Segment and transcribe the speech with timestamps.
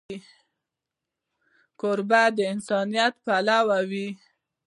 [1.79, 4.07] کوربه د انسانیت پلوی وي.